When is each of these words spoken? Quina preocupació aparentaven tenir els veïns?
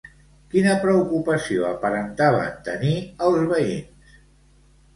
Quina 0.53 0.71
preocupació 0.85 1.67
aparentaven 1.67 2.57
tenir 2.71 2.97
els 3.29 3.47
veïns? 3.55 4.19